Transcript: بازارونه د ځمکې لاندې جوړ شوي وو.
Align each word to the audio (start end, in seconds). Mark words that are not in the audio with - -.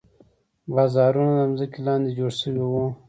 بازارونه 0.73 1.41
د 1.49 1.51
ځمکې 1.59 1.79
لاندې 1.87 2.09
جوړ 2.17 2.31
شوي 2.41 2.63
وو. 2.65 2.85